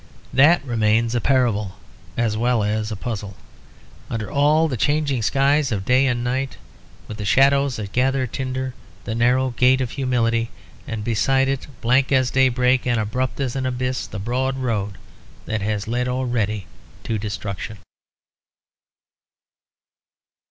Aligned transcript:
That 0.33 0.65
remains 0.65 1.13
a 1.13 1.21
parable 1.21 1.73
as 2.17 2.35
well 2.35 2.63
as 2.63 2.91
a 2.91 2.95
puzzle, 2.95 3.35
under 4.09 4.31
all 4.31 4.67
the 4.67 4.75
changing 4.75 5.21
skies 5.21 5.71
of 5.71 5.85
day 5.85 6.07
and 6.07 6.23
night; 6.23 6.57
with 7.07 7.17
the 7.17 7.23
shadows 7.23 7.75
that 7.75 7.91
gather 7.91 8.25
tinder 8.25 8.73
the 9.03 9.13
narrow 9.13 9.51
Gate 9.51 9.79
of 9.79 9.91
Humility; 9.91 10.49
and 10.87 11.03
beside 11.03 11.47
it, 11.47 11.67
blank 11.81 12.11
as 12.11 12.31
daybreak 12.31 12.87
and 12.87 12.99
abrupt 12.99 13.39
as 13.39 13.55
an 13.55 13.67
abyss, 13.67 14.07
the 14.07 14.17
broad 14.17 14.57
road 14.57 14.97
that 15.45 15.61
has 15.61 15.87
led 15.87 16.07
already 16.07 16.65
to 17.03 17.19
destruction. 17.19 17.77